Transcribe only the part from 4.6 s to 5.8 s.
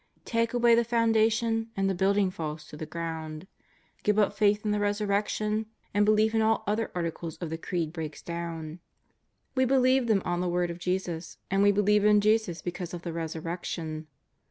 in the Resurrection